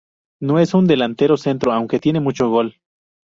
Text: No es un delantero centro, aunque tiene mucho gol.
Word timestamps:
No 0.41 0.57
es 0.57 0.73
un 0.73 0.87
delantero 0.87 1.37
centro, 1.37 1.73
aunque 1.73 1.99
tiene 1.99 2.19
mucho 2.19 2.49
gol. 2.49 2.73